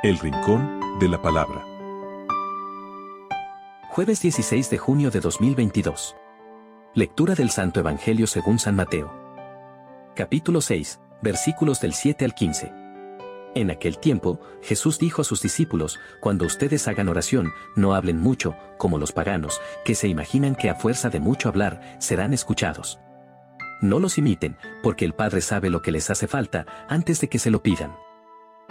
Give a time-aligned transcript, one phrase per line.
[0.00, 1.66] El Rincón de la Palabra.
[3.88, 6.14] Jueves 16 de junio de 2022.
[6.94, 9.12] Lectura del Santo Evangelio según San Mateo.
[10.14, 12.72] Capítulo 6, versículos del 7 al 15.
[13.56, 18.54] En aquel tiempo, Jesús dijo a sus discípulos, cuando ustedes hagan oración, no hablen mucho,
[18.76, 23.00] como los paganos, que se imaginan que a fuerza de mucho hablar, serán escuchados.
[23.80, 27.40] No los imiten, porque el Padre sabe lo que les hace falta antes de que
[27.40, 27.96] se lo pidan.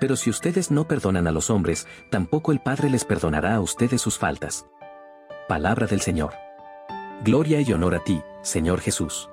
[0.00, 4.00] Pero si ustedes no perdonan a los hombres, tampoco el Padre les perdonará a ustedes
[4.00, 4.66] sus faltas.
[5.48, 6.34] Palabra del Señor.
[7.24, 9.30] Gloria y honor a ti, Señor Jesús.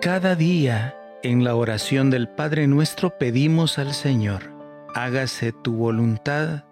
[0.00, 4.50] Cada día, en la oración del Padre nuestro, pedimos al Señor,
[4.94, 6.64] hágase tu voluntad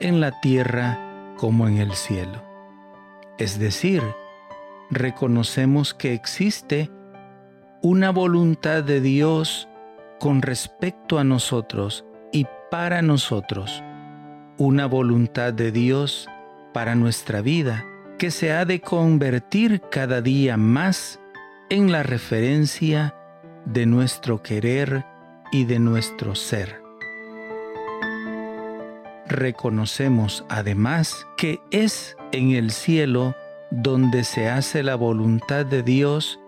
[0.00, 2.42] en la tierra como en el cielo.
[3.38, 4.02] Es decir,
[4.90, 6.90] reconocemos que existe
[7.84, 9.68] una voluntad de Dios
[10.18, 13.84] con respecto a nosotros y para nosotros,
[14.56, 16.26] una voluntad de Dios
[16.72, 17.84] para nuestra vida
[18.18, 21.20] que se ha de convertir cada día más
[21.68, 23.14] en la referencia
[23.66, 25.04] de nuestro querer
[25.52, 26.80] y de nuestro ser.
[29.26, 33.34] Reconocemos además que es en el cielo
[33.70, 36.40] donde se hace la voluntad de Dios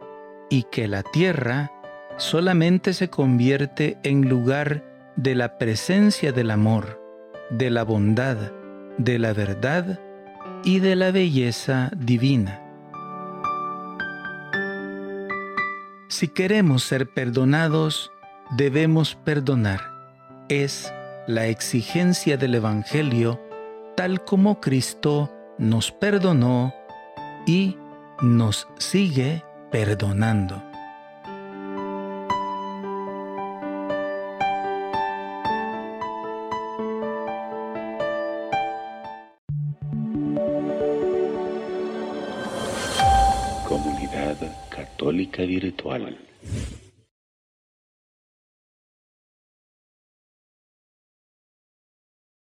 [0.48, 1.72] y que la tierra
[2.16, 4.84] solamente se convierte en lugar
[5.16, 7.00] de la presencia del amor,
[7.50, 8.36] de la bondad,
[8.98, 10.00] de la verdad
[10.64, 12.62] y de la belleza divina.
[16.08, 18.12] Si queremos ser perdonados,
[18.56, 19.80] debemos perdonar.
[20.48, 20.92] Es
[21.26, 23.40] la exigencia del Evangelio
[23.96, 26.74] tal como Cristo nos perdonó
[27.46, 27.76] y
[28.20, 29.42] nos sigue
[29.76, 30.62] perdonando.
[43.68, 44.38] Comunidad
[44.70, 46.16] Católica Virtual.